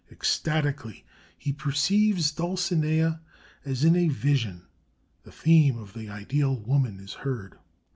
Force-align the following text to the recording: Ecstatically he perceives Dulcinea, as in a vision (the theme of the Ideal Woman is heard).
Ecstatically 0.11 1.05
he 1.37 1.53
perceives 1.53 2.31
Dulcinea, 2.31 3.21
as 3.63 3.83
in 3.83 3.95
a 3.95 4.07
vision 4.09 4.63
(the 5.21 5.31
theme 5.31 5.77
of 5.77 5.93
the 5.93 6.09
Ideal 6.09 6.57
Woman 6.57 6.99
is 6.99 7.13
heard). 7.13 7.59